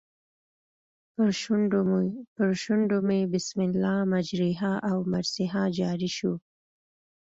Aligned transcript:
پر 2.35 2.51
شونډو 2.61 2.97
مې 3.07 3.19
بسم 3.33 3.59
الله 3.67 3.97
مجریها 4.13 4.73
و 4.97 5.01
مرسیها 5.13 5.63
جاري 5.77 6.09
شو. 6.17 6.33